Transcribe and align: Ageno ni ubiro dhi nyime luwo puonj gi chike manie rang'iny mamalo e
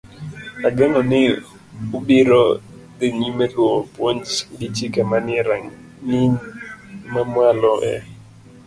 Ageno 0.67 0.99
ni 1.09 1.21
ubiro 1.97 2.41
dhi 2.97 3.07
nyime 3.19 3.45
luwo 3.53 3.75
puonj 3.93 4.25
gi 4.57 4.67
chike 4.75 5.01
manie 5.09 5.41
rang'iny 5.47 6.33
mamalo 7.13 7.73
e 7.93 7.93